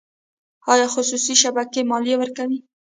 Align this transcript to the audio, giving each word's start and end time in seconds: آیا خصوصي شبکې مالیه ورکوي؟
آیا 0.71 0.87
خصوصي 0.93 1.33
شبکې 1.43 1.81
مالیه 1.89 2.15
ورکوي؟ 2.19 2.59